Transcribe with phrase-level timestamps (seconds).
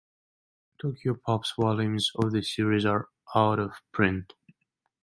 [0.81, 4.33] Tokyopop's volumes of the series are out of print.